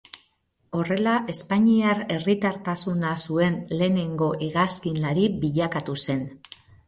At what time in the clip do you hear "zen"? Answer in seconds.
6.09-6.27